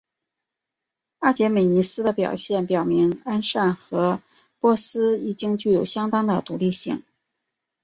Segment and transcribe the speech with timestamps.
[1.19, 4.19] 阿契美尼斯的表现表明安善和
[4.59, 7.03] 波斯已经具有相当的独立性。